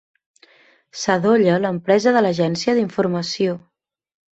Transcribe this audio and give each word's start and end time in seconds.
Sadolla 1.01 1.59
l'empresa 1.67 2.17
de 2.19 2.27
l'agència 2.29 2.79
d'informació. 2.83 3.61